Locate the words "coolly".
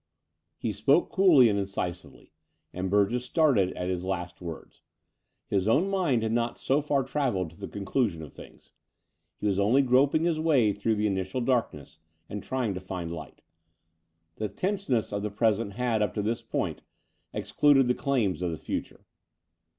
1.11-1.47